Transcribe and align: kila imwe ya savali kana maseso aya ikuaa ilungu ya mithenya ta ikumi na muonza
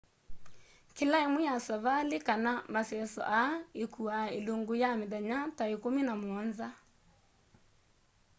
kila 0.95 1.17
imwe 1.27 1.41
ya 1.49 1.57
savali 1.67 2.17
kana 2.27 2.51
maseso 2.73 3.21
aya 3.41 3.55
ikuaa 3.83 4.27
ilungu 4.37 4.73
ya 4.83 4.89
mithenya 4.99 5.37
ta 5.57 5.65
ikumi 5.75 6.01
na 6.05 6.13
muonza 6.21 6.67